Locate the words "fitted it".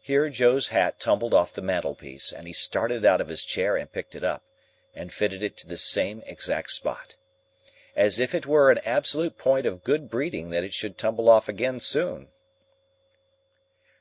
5.12-5.56